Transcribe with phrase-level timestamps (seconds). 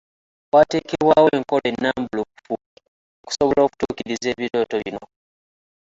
[0.53, 2.53] Waateekebwawo enkola ennambulukufu
[3.23, 5.03] okusobola okutuukiriza ebirooto bino.